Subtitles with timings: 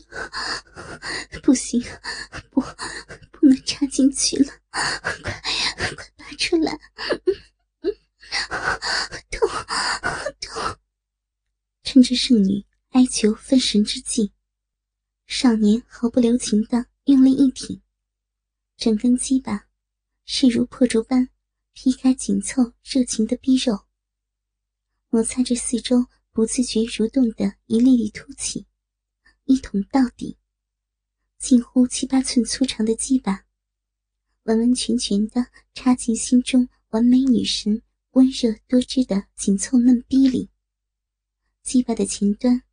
[1.42, 1.82] 不行，
[2.50, 2.60] 不，
[3.30, 5.32] 不能插进去了，快，
[5.94, 6.78] 快拔出来！
[9.30, 9.48] 痛，
[10.40, 10.78] 痛！
[11.82, 14.32] 趁着圣女哀求分神之际，
[15.26, 17.80] 少年毫不留情的用力一挺，
[18.76, 19.66] 整根鸡巴
[20.24, 21.28] 势如破竹般
[21.72, 23.86] 劈开紧凑热情的逼肉，
[25.08, 28.66] 摩擦着四周不自觉蠕动的一粒粒凸起。
[29.46, 30.36] 一捅到底，
[31.38, 33.46] 近乎七八寸粗长的鸡巴，
[34.42, 40.50] 完完全全的插进心中完美女神温热多汁的紧凑嫩逼里。
[41.62, 42.64] 鸡巴的前端，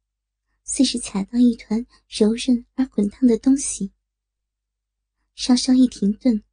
[0.64, 3.94] 似是卡到一团柔韧而滚烫的东西。
[5.36, 6.44] 稍稍一停顿，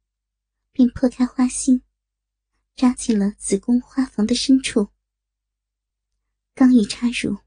[0.71, 1.81] 便破开花心，
[2.75, 4.89] 扎进了子宫花房的深处。
[6.53, 7.39] 刚一插入。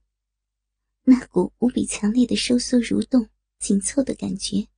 [1.07, 4.69] 那股无比强烈的收缩、蠕动、紧凑的感觉，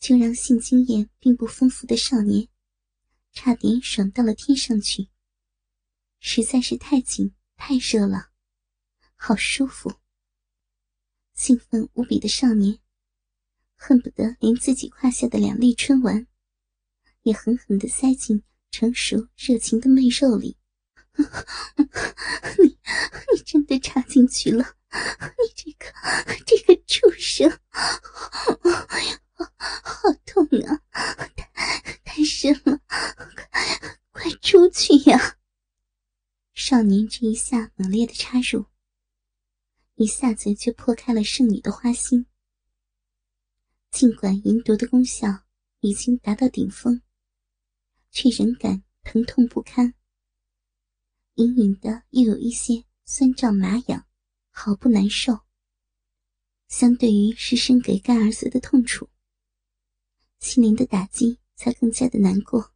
[0.00, 2.48] 就让性经验并不丰富的少年
[3.32, 5.08] 差点爽到了天上去。
[6.18, 8.30] 实在是太紧、太热了，
[9.14, 9.94] 好舒服。
[11.34, 12.80] 兴奋无比的少年
[13.76, 16.26] 恨不得连自己胯下的两粒春丸
[17.22, 20.56] 也狠狠地塞进成熟热情的媚肉里。
[22.58, 22.78] 你，
[23.36, 24.76] 你真的插进去了！
[25.38, 25.92] 你 这个
[26.44, 27.50] 这个畜生，
[29.82, 30.82] 好痛啊！
[31.36, 33.62] 太太深了，快
[34.12, 35.38] 快出去呀！
[36.54, 38.66] 少年这一下猛烈的插入，
[39.96, 42.26] 一下子就破开了圣女的花心。
[43.90, 45.44] 尽管银毒的功效
[45.80, 47.02] 已经达到顶峰，
[48.10, 49.94] 却仍感疼痛不堪，
[51.34, 54.05] 隐隐的又有一些酸胀麻痒。
[54.58, 55.40] 毫不难受。
[56.66, 59.10] 相对于失身给干儿子的痛楚，
[60.40, 62.72] 心灵的打击才更加的难过。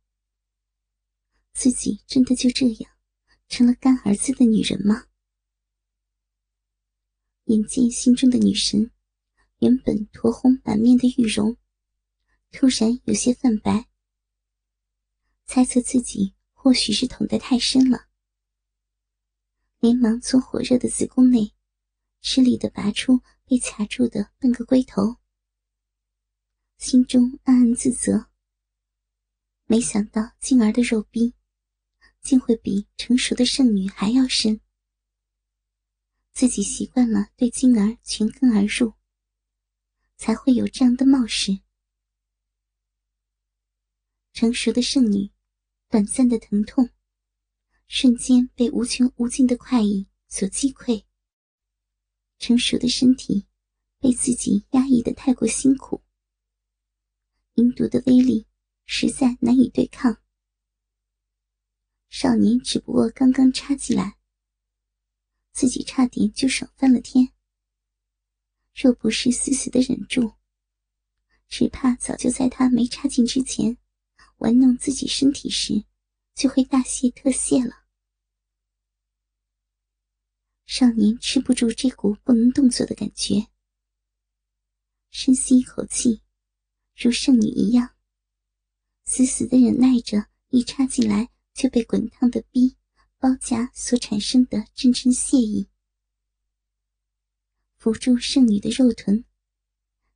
[1.55, 2.93] 自己真的就这样
[3.49, 5.07] 成了干儿子的女人吗？
[7.45, 8.91] 眼见心中的女神，
[9.61, 11.57] 原本酡红满面的玉容，
[12.53, 13.89] 突然有些泛白，
[15.47, 18.07] 猜测自己或许是捅得太深了，
[19.81, 21.55] 连忙从火热的子宫内。
[22.21, 25.17] 吃力的拔出被卡住的半个龟头，
[26.79, 28.29] 心中暗暗自责。
[29.65, 31.35] 没想到静儿的肉逼，
[32.21, 34.61] 竟会比成熟的圣女还要深。
[36.33, 38.95] 自己习惯了对静儿全根而入，
[40.17, 41.61] 才会有这样的冒失。
[44.33, 45.31] 成熟的圣女，
[45.89, 46.91] 短暂的疼痛，
[47.89, 51.05] 瞬间被无穷无尽的快意所击溃。
[52.41, 53.47] 成熟的身体
[53.99, 56.03] 被自己压抑的太过辛苦，
[57.53, 58.47] 阴毒的威力
[58.87, 60.23] 实在难以对抗。
[62.09, 64.17] 少年只不过刚刚插进来，
[65.53, 67.29] 自己差点就爽翻了天。
[68.75, 70.33] 若不是死死的忍住，
[71.47, 73.77] 只怕早就在他没插进之前，
[74.39, 75.85] 玩弄自己身体时，
[76.35, 77.80] 就会大泄特泄了。
[80.71, 83.49] 少年吃不住这股不能动作的感觉，
[85.11, 86.23] 深吸一口气，
[86.95, 87.97] 如圣女一样，
[89.05, 92.77] 死死的忍耐着一插进来就被滚烫的逼
[93.19, 95.69] 包夹所产生的阵阵泻意，
[97.77, 99.25] 扶住圣女的肉臀，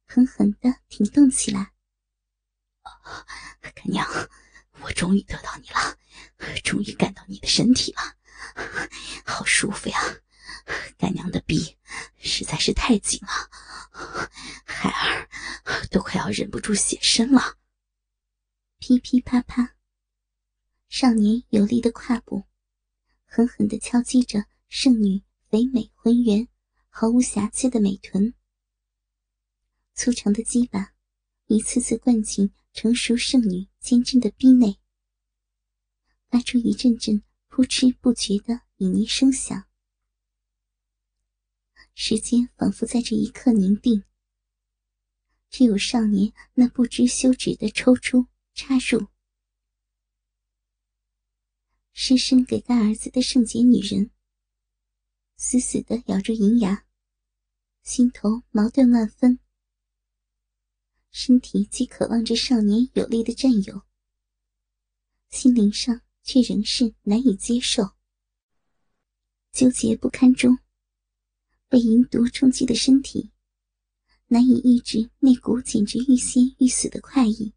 [0.06, 1.72] 狠狠的挺动起来。
[3.75, 4.06] 干娘，
[4.82, 5.99] 我终于得到你了，
[6.62, 8.17] 终于感到你的身体了，
[9.26, 9.99] 好舒服呀！
[10.96, 11.76] 干娘的逼
[12.19, 13.50] 实在是太紧了，
[14.64, 15.29] 孩儿
[15.91, 17.58] 都快要忍不住写身了。
[18.79, 19.76] 噼噼啪啪，
[20.88, 22.44] 少年有力的胯部
[23.25, 26.49] 狠狠地敲击着圣女肥美浑圆、
[26.88, 28.35] 毫无瑕疵的美臀，
[29.94, 30.93] 粗长的鸡巴
[31.46, 34.79] 一次次灌进成熟圣女坚贞的逼内，
[36.29, 39.67] 发出一阵阵扑哧不绝的旖旎声响。
[41.94, 44.05] 时间仿佛在这一刻凝定，
[45.49, 49.06] 只有少年那不知休止的抽出、插入。
[51.93, 54.11] 深深给干儿子的圣洁女人，
[55.37, 56.85] 死死的咬住银牙，
[57.85, 59.38] 心头矛盾万分，
[61.12, 63.82] 身体既渴望着少年有力的占有，
[65.31, 67.94] 心灵上却仍是难以接受，
[69.52, 70.58] 纠结不堪中，
[71.75, 73.32] 被淫毒冲击的身体
[74.29, 77.53] 难以抑制那股简直欲仙欲死的快意。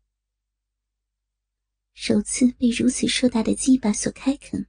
[1.94, 4.66] 首次被如此硕大的鸡巴所开垦，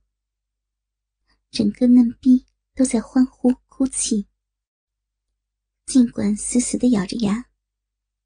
[1.50, 4.26] 整个嫩逼都在欢呼哭泣。
[5.86, 7.46] 尽管死死的咬着牙，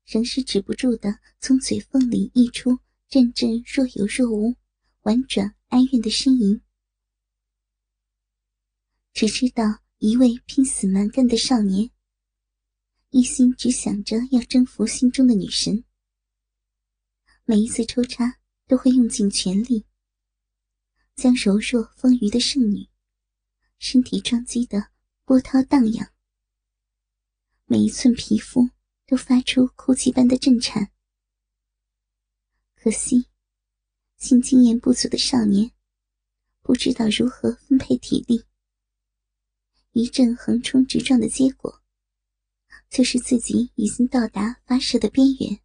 [0.04, 4.56] 仍是止不住的从嘴缝里溢出阵阵若有若无、
[5.02, 6.60] 婉转哀怨的呻吟。
[9.12, 11.88] 只知道一位拼死蛮干的少年，
[13.10, 15.84] 一心只想着要征服心中的女神。
[17.44, 18.40] 每一次抽插。
[18.66, 19.84] 都会用尽全力，
[21.14, 22.88] 将柔弱丰腴的圣女
[23.78, 24.88] 身体撞击的
[25.26, 26.10] 波涛荡漾，
[27.66, 28.70] 每一寸皮肤
[29.04, 30.90] 都发出哭泣般的震颤。
[32.76, 33.26] 可惜，
[34.16, 35.70] 性经验不足的少年
[36.62, 38.42] 不知道如何分配体力，
[39.92, 41.82] 一阵横冲直撞的结果，
[42.88, 45.60] 就是自己已经到达发射的边缘。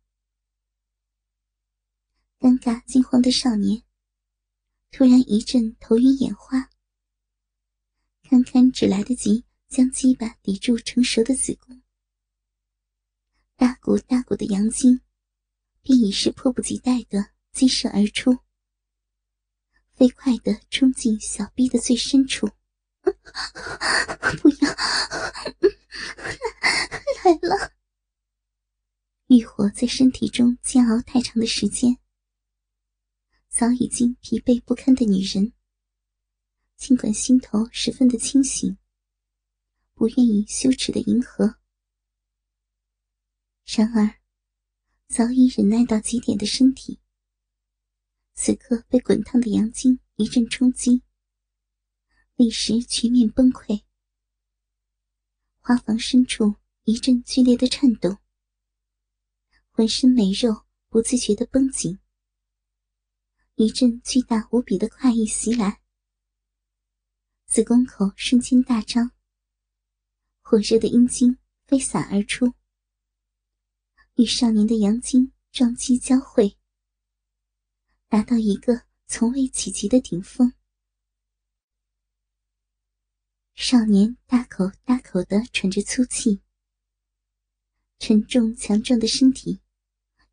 [2.37, 3.83] 尴尬惊慌的少年，
[4.91, 6.69] 突然一阵头晕眼花，
[8.23, 11.81] 堪堪只来得及将鸡巴抵住成熟的子宫，
[13.55, 14.99] 大股大股的阳精
[15.81, 18.37] 便已是迫不及待的激射而出，
[19.93, 22.49] 飞快的冲进小臂的最深处。
[24.41, 24.69] 不要，
[27.23, 27.71] 来了！
[29.69, 31.97] 在身体中煎熬太长的时间。
[33.49, 35.53] 早已经疲惫不堪的女人，
[36.75, 38.77] 尽管心头十分的清醒，
[39.93, 41.57] 不愿意羞耻的迎合，
[43.65, 44.19] 然而
[45.07, 46.99] 早已忍耐到极点的身体，
[48.35, 51.01] 此刻被滚烫的阳精一阵冲击，
[52.35, 53.83] 立时全面崩溃。
[55.59, 58.17] 花房深处一阵剧烈的颤抖，
[59.77, 61.99] 浑身没肉不自觉的绷紧。
[63.53, 65.83] 一阵巨大无比的快意袭来，
[67.45, 69.11] 子宫口瞬间大张，
[70.41, 71.37] 火热的阴茎
[71.67, 72.51] 飞洒而出，
[74.15, 76.57] 与少年的阳精撞击交汇，
[78.07, 80.51] 达到一个从未企及的顶峰。
[83.53, 86.41] 少年大口大口的喘着粗气，
[87.99, 89.61] 沉重强壮的身体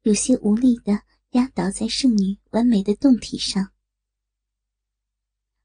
[0.04, 1.02] 有些无力的。
[1.34, 3.72] 压倒在圣女完美的胴体上，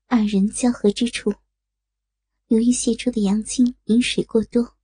[0.08, 1.32] 二人交合之处，
[2.48, 4.76] 由于泄出的阳精饮水过多，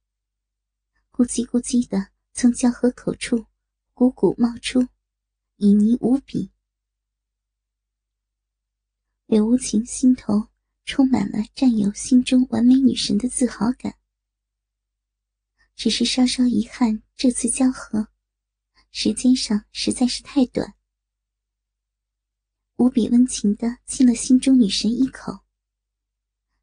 [1.12, 3.48] 咕叽咕叽的从交合口处
[3.96, 4.81] 汩汩冒出，
[5.57, 6.52] 旖旎无比。
[9.25, 10.50] 柳无情心头
[10.84, 13.98] 充满了占有心中完美女神的自豪感，
[15.75, 18.10] 只是稍稍遗憾这次交合。
[18.97, 20.74] 时间上实在是太短，
[22.77, 25.44] 无比温情的亲了心中女神一口，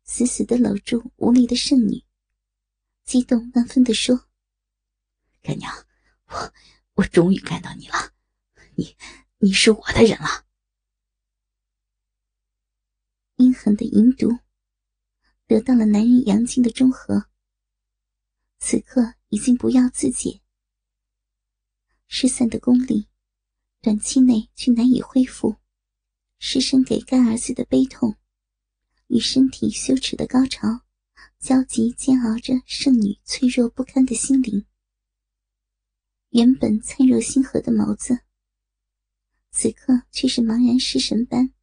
[0.05, 2.03] 死死的搂住无力的圣女，
[3.05, 4.31] 激动万分的说
[5.43, 5.71] ：“干娘，
[6.29, 6.55] 我
[6.95, 8.15] 我终于看到你了，
[8.77, 8.97] 你
[9.37, 10.47] 你是我的人了。”
[13.37, 14.39] 阴狠的淫毒
[15.47, 17.29] 得到了男人阳精的中和，
[18.59, 20.42] 此刻已经不要自己。
[22.14, 23.09] 失散的功力，
[23.81, 25.57] 短期内却难以恢复。
[26.38, 28.16] 失身给干儿子的悲痛，
[29.07, 30.83] 与身体羞耻的高潮，
[31.40, 34.66] 焦急煎熬着圣女脆弱不堪的心灵。
[36.28, 38.21] 原本灿若星河的眸子，
[39.50, 41.54] 此刻却是茫然失神般，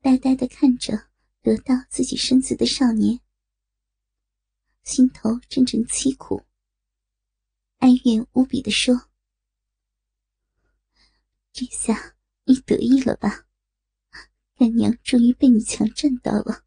[0.00, 1.10] 呆呆的看着
[1.42, 3.20] 得到自己身子的少年，
[4.82, 6.42] 心头阵阵凄苦，
[7.78, 9.08] 哀怨无比的说。
[11.52, 13.46] 这下你得意了吧？
[14.56, 16.64] 干娘终于被你强占到了。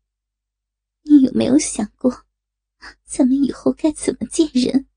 [1.01, 2.25] 你有没有想过，
[3.03, 4.87] 咱们以后该怎么见人？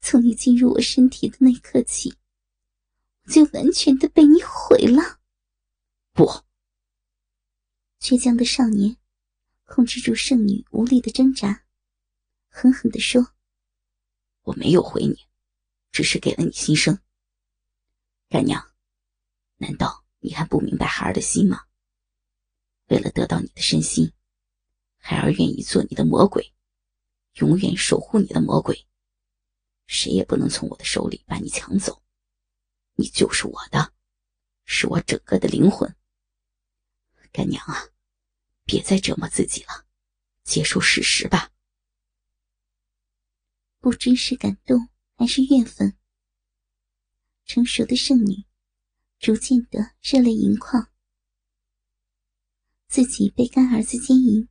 [0.00, 2.16] 从你进入我身体的那刻起，
[3.24, 5.20] 我就完全的被你毁了。
[6.12, 6.26] 不！
[7.98, 8.98] 倔强的少年
[9.64, 11.64] 控制住圣女无力的挣扎，
[12.48, 13.34] 狠狠的说
[14.44, 15.16] ：“我没有毁你，
[15.92, 16.98] 只是给了你新生。”
[18.28, 18.74] 干娘，
[19.56, 21.64] 难道你还不明白孩儿的心吗？
[22.88, 24.12] 为了得到你的身心，
[24.98, 26.52] 孩儿愿意做你的魔鬼，
[27.34, 28.86] 永远守护你的魔鬼。
[29.86, 32.02] 谁也不能从我的手里把你抢走，
[32.94, 33.92] 你就是我的，
[34.64, 35.96] 是我整个的灵魂。
[37.32, 37.90] 干娘啊，
[38.64, 39.86] 别再折磨自己了，
[40.42, 41.52] 接受事实吧。
[43.78, 45.96] 不知是感动还是怨愤，
[47.46, 48.44] 成熟的圣女
[49.18, 50.90] 逐渐的热泪盈眶。
[52.88, 54.48] 自己被干儿子奸淫，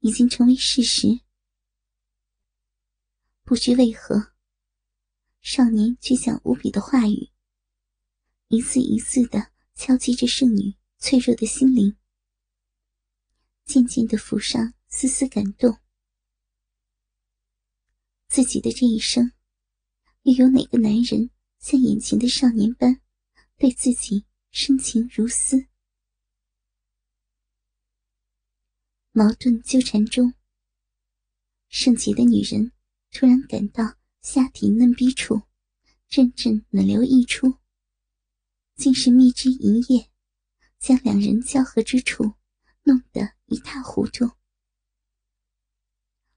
[0.00, 1.20] 已经成为事实。
[3.44, 4.32] 不知为何，
[5.40, 7.30] 少年却讲无比的话语，
[8.48, 11.96] 一次一次的敲击着圣女脆弱的心灵，
[13.64, 15.78] 渐渐的浮上丝丝感动。
[18.28, 19.32] 自己的这一生，
[20.22, 21.30] 又有哪个男人
[21.64, 23.00] 像眼前的少年般
[23.56, 25.66] 对自己深情如斯？
[29.12, 30.34] 矛盾纠缠中，
[31.70, 32.72] 圣洁的女人。
[33.10, 35.40] 突然感到下体嫩逼处
[36.08, 37.60] 阵阵暖流溢出，
[38.74, 40.10] 竟是蜜汁一液，
[40.78, 42.34] 将两人交合之处
[42.82, 44.32] 弄得一塌糊涂。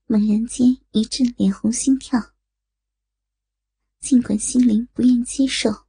[0.06, 2.37] 猛然间一阵脸红心跳，
[4.00, 5.88] 尽管心灵不愿接受，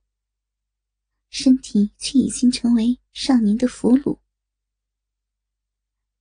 [1.29, 4.19] 身体却已经成为少年的俘虏，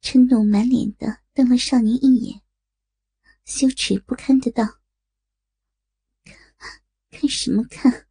[0.02, 2.42] 嗔怒满脸的瞪了少年一眼。
[3.46, 4.64] 羞耻不堪的道
[6.26, 8.08] ：“看，看什么看？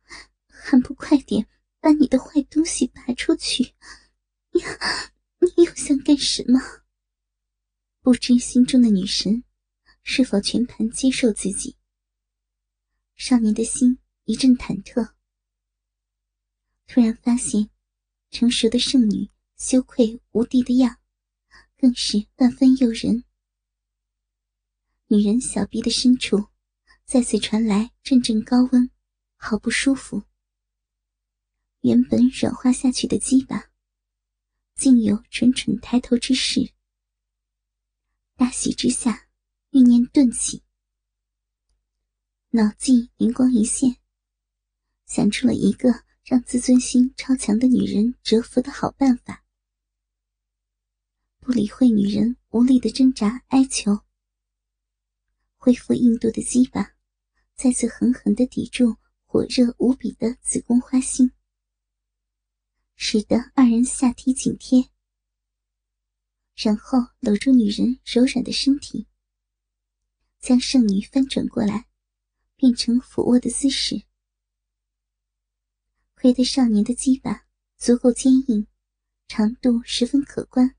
[0.46, 1.46] 还不快点
[1.78, 3.74] 把你的坏东西拔出去！
[4.52, 4.62] 你，
[5.40, 6.58] 你又想干什么？”
[8.00, 9.44] 不知心中的女神
[10.02, 11.76] 是否全盘接受自己？
[13.16, 15.14] 少年的心一阵忐忑，
[16.86, 17.70] 突然发现
[18.30, 20.98] 成熟的圣女羞愧无地的样，
[21.78, 23.24] 更是万分诱人。
[25.06, 26.48] 女人小臂的深处，
[27.06, 28.90] 再次传来阵阵高温，
[29.36, 30.24] 好不舒服。
[31.80, 33.70] 原本软化下去的鸡巴，
[34.74, 36.74] 竟有蠢蠢抬头之势。
[38.34, 39.28] 大喜之下，
[39.70, 40.62] 欲念顿起，
[42.56, 43.98] 脑际灵光一现，
[45.04, 45.90] 想出了一个
[46.24, 49.44] 让自尊心超强的女人折服的好办法。
[51.38, 54.00] 不理会女人无力的挣扎哀求。
[55.58, 56.94] 恢复硬度的鸡巴，
[57.54, 58.96] 再次狠狠地抵住
[59.26, 61.32] 火热无比的子宫花心，
[62.94, 64.88] 使得二人下体紧贴，
[66.54, 69.06] 然后搂住女人柔软的身体，
[70.40, 71.86] 将圣女翻转过来，
[72.56, 74.02] 变成俯卧的姿势。
[76.14, 77.44] 亏得少年的鸡巴
[77.76, 78.66] 足够坚硬，
[79.28, 80.74] 长度十分可观，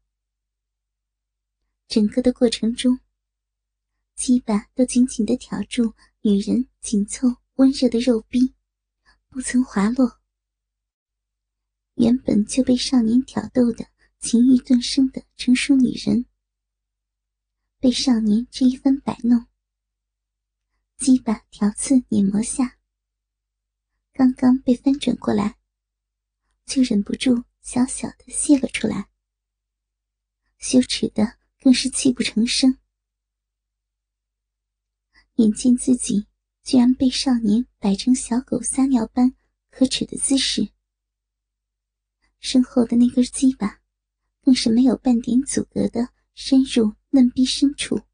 [1.88, 3.00] 整个的过程中。
[4.16, 8.56] 鸡巴都紧紧的挑住女人紧凑温热的肉壁，
[9.30, 10.20] 不曾滑落。
[11.94, 13.86] 原本就被少年挑逗的
[14.20, 16.26] 情欲顿生的成熟女人，
[17.80, 19.46] 被少年这一番摆弄，
[20.98, 22.80] 鸡巴挑刺碾磨下，
[24.14, 25.58] 刚刚被翻转过来，
[26.66, 29.08] 就忍不住小小的泄了出来，
[30.58, 32.80] 羞耻的更是泣不成声。
[35.36, 36.28] 眼见自己
[36.64, 39.36] 居然被少年摆成小狗撒尿般
[39.70, 40.74] 可耻的姿势，
[42.40, 43.82] 身后的那根鸡巴
[44.42, 48.07] 更是没有半点阻隔的深入嫩逼深处，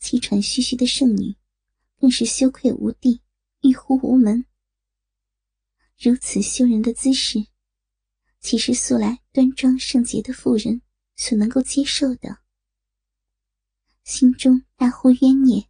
[0.00, 1.36] 气喘吁吁的圣女
[1.98, 3.22] 更是羞愧无地，
[3.60, 4.46] 欲呼无门。
[5.98, 7.46] 如此羞人的姿势，
[8.40, 10.80] 岂是素来端庄圣洁的妇人
[11.14, 12.38] 所能够接受的？
[14.02, 15.68] 心中大呼冤孽，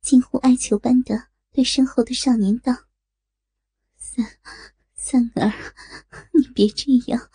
[0.00, 2.72] 近乎哀求般的对身后的少年道
[3.98, 4.26] ：“三
[4.94, 5.52] 三儿，
[6.32, 7.30] 你别这样，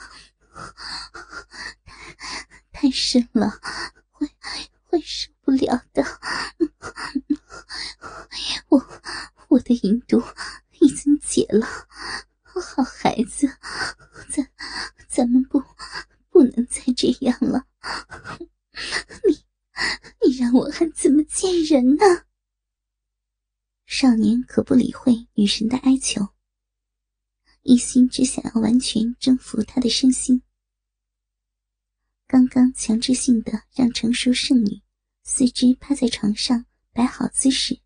[2.74, 3.62] 太太深了，
[4.10, 4.28] 会
[4.86, 6.04] 会受不了的。
[8.70, 8.84] 我
[9.50, 10.22] 我的银毒
[10.80, 11.66] 已经解了，
[12.44, 13.48] 好孩子，
[14.30, 14.52] 咱
[15.08, 15.64] 咱们不
[16.30, 17.66] 不能再这样了。
[19.28, 19.42] 你。”
[20.24, 22.06] 你让我还怎么见人呢？
[23.88, 26.28] 少年可不理会女神的哀求，
[27.64, 30.44] 一心只想要完全征服她的身心。
[32.28, 34.84] 刚刚强制性的让成熟圣女
[35.24, 37.82] 四肢趴在床上摆好姿势，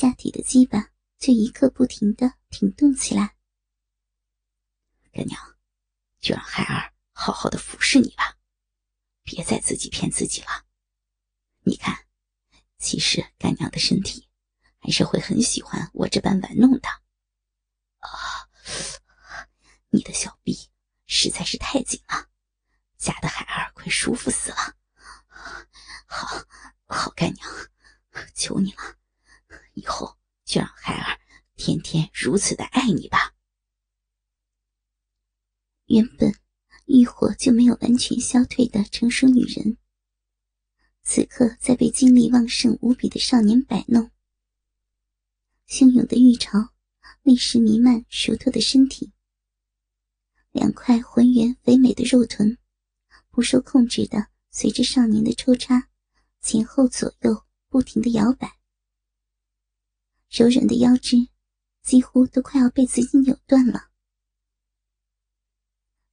[0.00, 3.36] 下体的鸡巴就一刻不停的挺动起来。
[5.12, 5.38] 干娘，
[6.18, 8.38] 就让孩儿好好的服侍你吧，
[9.22, 10.64] 别再自己骗自己了。
[11.64, 12.06] 你看，
[12.78, 14.26] 其实干娘的身体
[14.78, 16.88] 还是会很喜欢我这般玩弄的。
[17.98, 18.48] 啊，
[19.90, 20.70] 你的小臂
[21.04, 22.30] 实在是太紧了，
[22.96, 24.76] 夹的孩儿快舒服死了。
[26.06, 26.42] 好，
[26.86, 27.46] 好干娘，
[28.34, 28.96] 求你了，
[29.80, 31.18] 以后就让孩儿
[31.56, 33.34] 天天如此的爱你吧。
[35.86, 36.34] 原本
[36.84, 39.78] 欲火就没有完全消退的成熟女人，
[41.02, 44.10] 此刻在被精力旺盛无比的少年摆弄，
[45.66, 46.74] 汹涌的欲潮
[47.22, 49.12] 那时弥漫熟透的身体，
[50.52, 52.58] 两块浑圆肥美的肉臀
[53.30, 55.88] 不受控制的随着少年的抽插
[56.40, 58.59] 前后左右不停的摇摆，
[60.30, 61.28] 柔软的腰肢
[61.82, 63.90] 几乎都快要被自己扭断了。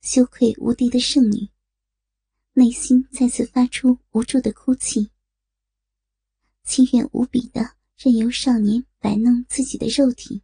[0.01, 1.49] 羞愧无敌的圣女，
[2.53, 5.11] 内心再次发出无助的哭泣，
[6.63, 10.41] 情愿无比的任由少年摆弄自己的肉体，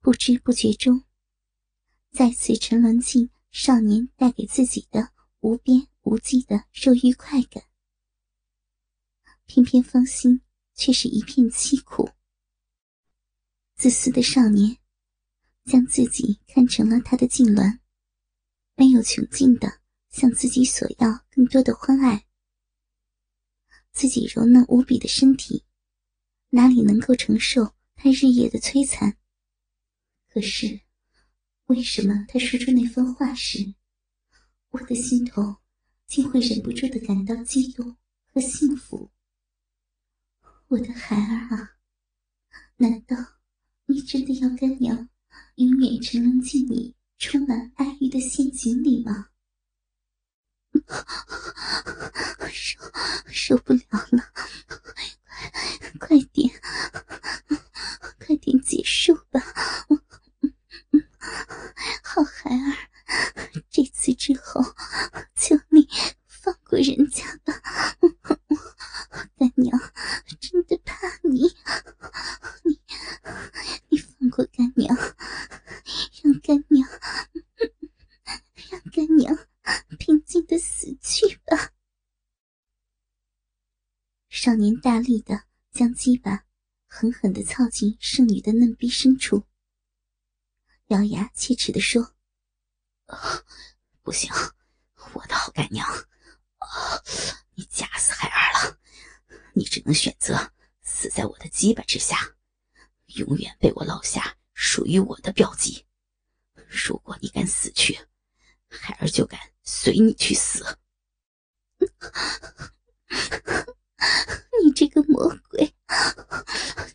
[0.00, 1.04] 不知不觉中，
[2.10, 7.62] 再次沉沦进少年带给自己的无边无际的肉欲快感。
[9.46, 10.40] 偏偏芳心
[10.74, 12.10] 却是一片凄苦，
[13.74, 14.76] 自私的少年。
[15.64, 17.78] 将自己看成了他的痉挛，
[18.74, 22.26] 没有穷尽的向自己索要更多的欢爱。
[23.90, 25.64] 自己柔嫩无比的身体，
[26.50, 29.16] 哪里能够承受他日夜的摧残？
[30.28, 30.82] 可是，
[31.64, 33.74] 为什么他说出那番话时，
[34.68, 35.56] 我的心头
[36.06, 39.10] 竟会忍不住的感到激动和幸福？
[40.74, 41.76] 我的孩儿啊，
[42.78, 43.16] 难道
[43.86, 45.08] 你真的要干娘？
[45.54, 49.28] 永远沉沦进你充满爱欲的陷阱里吗？
[52.50, 52.80] 受
[53.28, 54.32] 受不了了，
[56.00, 56.50] 快快点，
[58.26, 59.40] 快点结束吧！
[62.02, 62.88] 好孩儿，
[63.70, 64.60] 这次之后，
[65.36, 65.88] 求你
[66.26, 67.62] 放过人家吧，
[69.38, 69.78] 干娘
[70.40, 71.54] 真的怕你。
[84.28, 86.44] 少年大力的将鸡巴
[86.86, 89.44] 狠狠的操进圣女的嫩逼深处，
[90.86, 92.14] 咬牙切齿的说
[94.02, 94.30] ：“不行，
[95.14, 95.84] 我的好干娘，
[97.54, 98.78] 你夹死孩儿了，
[99.54, 102.36] 你只能选择死在我的鸡巴之下，
[103.06, 105.84] 永远被我捞下属于我的标记。
[106.68, 107.98] 如果你敢死去，
[108.68, 110.78] 孩儿就敢随你去死。
[114.64, 115.74] ”你这个魔鬼！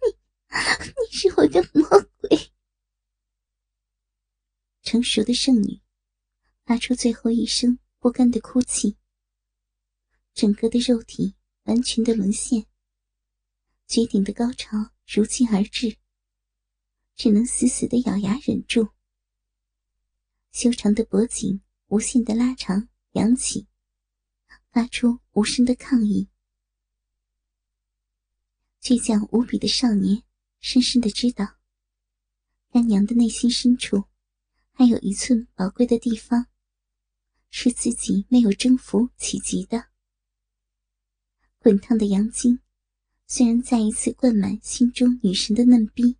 [0.01, 0.17] 你，
[0.49, 1.87] 你是我的魔
[2.21, 2.51] 鬼！
[4.81, 5.79] 成熟的圣女
[6.65, 8.97] 发出最后一声不甘的哭泣，
[10.33, 12.65] 整个的肉体完全的沦陷，
[13.87, 15.97] 绝顶的高潮如期而至，
[17.15, 18.89] 只能死死的咬牙忍住。
[20.51, 23.67] 修长的脖颈无限的拉长扬起，
[24.71, 26.27] 发出无声的抗议。
[28.81, 30.23] 倔强无比的少年，
[30.59, 31.57] 深深的知道，
[32.69, 34.03] 干娘的内心深处，
[34.71, 36.47] 还有一寸宝贵的地方，
[37.49, 39.87] 是自己没有征服企及的。
[41.57, 42.59] 滚烫的阳精，
[43.25, 46.17] 虽然再一次灌满心中女神的嫩逼，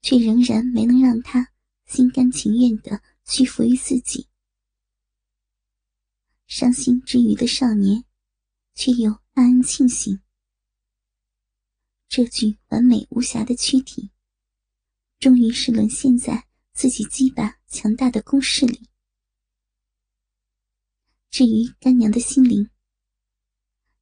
[0.00, 1.52] 却仍然没能让她
[1.86, 4.28] 心甘情愿的屈服于自己。
[6.46, 8.04] 伤心之余的少年，
[8.74, 10.20] 却又暗暗庆幸。
[12.08, 14.10] 这具完美无瑕的躯体，
[15.18, 18.88] 终于是沦陷在自己鸡巴强大的攻势里。
[21.30, 22.70] 至于干娘的心灵，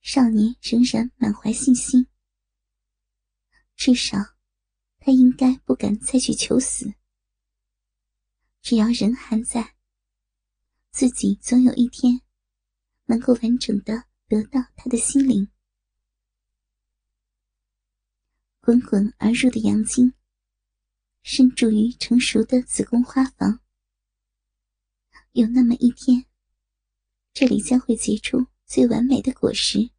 [0.03, 2.07] 少年仍然满怀信心。
[3.77, 4.19] 至少，
[4.99, 6.93] 他应该不敢再去求死。
[8.61, 9.75] 只要人还在，
[10.91, 12.21] 自己总有一天
[13.07, 15.51] 能够完整的得到他的心灵。
[18.65, 20.13] 滚滚而入的阳精，
[21.25, 23.59] 深注于成熟的子宫花房。
[25.33, 26.27] 有那么一天，
[27.35, 29.91] 这里将会结出最完美的果实，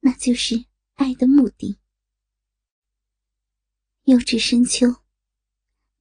[0.00, 1.78] 那就是爱的目的。
[4.02, 4.96] 又至深秋，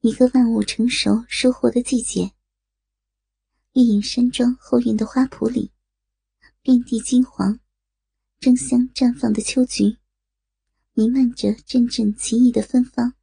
[0.02, 2.34] 一个万物成熟收获的季节。
[3.71, 5.71] 玉隐山庄后院的花圃里，
[6.62, 7.62] 遍地金黄、
[8.41, 9.98] 争相绽放的秋菊，
[10.99, 13.13] 弥漫着阵阵奇异的芬芳。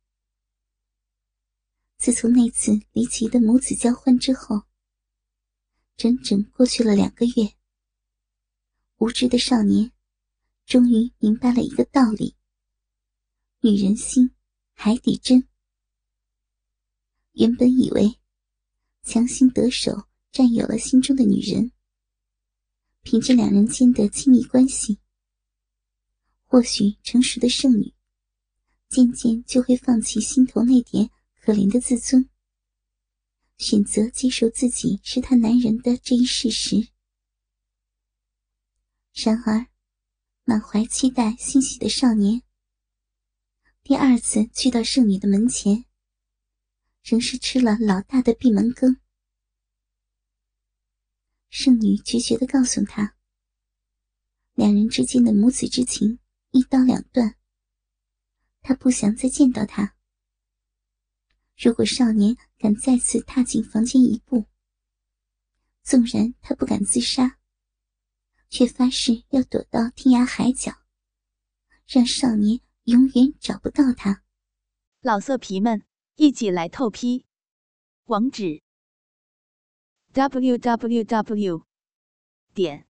[1.98, 4.62] 自从那次离奇的母子交换之后，
[5.94, 7.52] 整整过去了两个月。
[8.96, 9.92] 无知的少年
[10.64, 12.34] 终于明白了一个道理：
[13.60, 14.30] 女人心，
[14.72, 15.46] 海底针。
[17.32, 18.18] 原本以为
[19.02, 21.70] 强行得手占有了心中的女人，
[23.02, 24.98] 凭着两人间的亲密关系，
[26.46, 27.92] 或许成熟的剩女
[28.88, 31.10] 渐渐就会放弃心头那点。
[31.38, 32.28] 可怜的自尊，
[33.56, 36.88] 选择接受自己是他男人的这一事实。
[39.14, 39.68] 然而，
[40.42, 42.42] 满怀期待、欣喜的少年，
[43.84, 45.84] 第二次去到圣女的门前，
[47.04, 49.00] 仍是吃了老大的闭门羹。
[51.48, 53.14] 圣女决绝的告诉他，
[54.54, 56.18] 两人之间的母子之情
[56.56, 57.36] 一刀两断，
[58.62, 59.94] 他不想再见到他。
[61.54, 64.46] 如果少年敢再次踏进房间一步，
[65.82, 67.38] 纵然他不敢自杀，
[68.48, 70.72] 却发誓要躲到天涯海角，
[71.86, 74.22] 让少年永远找不到他。
[75.00, 77.26] 老色皮们，一起来透批！
[78.04, 78.62] 网址
[80.12, 81.66] ：w w w.
[82.54, 82.88] 点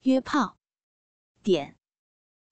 [0.00, 0.58] 约炮
[1.42, 1.78] 点